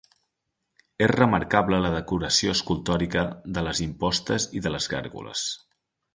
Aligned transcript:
És 1.07 1.11
remarcable 1.11 1.79
la 1.83 1.91
decoració 1.95 2.55
escultòrica 2.57 3.27
de 3.59 3.65
les 3.69 3.83
impostes 3.87 4.49
i 4.61 4.63
de 4.69 4.73
les 4.79 4.91
gàrgoles. 4.95 5.47